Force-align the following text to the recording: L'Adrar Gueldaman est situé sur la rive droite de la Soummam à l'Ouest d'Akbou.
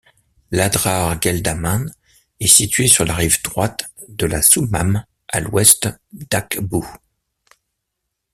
L'Adrar 0.49 1.19
Gueldaman 1.19 1.93
est 2.39 2.47
situé 2.47 2.87
sur 2.87 3.05
la 3.05 3.13
rive 3.13 3.39
droite 3.43 3.93
de 4.09 4.25
la 4.25 4.41
Soummam 4.41 5.05
à 5.27 5.39
l'Ouest 5.41 5.89
d'Akbou. 6.11 6.83